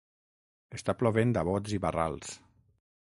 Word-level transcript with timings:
Està 0.77 0.95
plovent 1.01 1.35
a 1.41 1.43
bots 1.53 1.77
i 1.79 1.81
barrals. 1.85 2.33